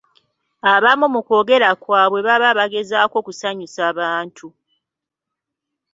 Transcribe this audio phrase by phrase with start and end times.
[0.73, 4.47] Abamu mu kwogera kwabwe baba bagezaako kusanyusa bantu.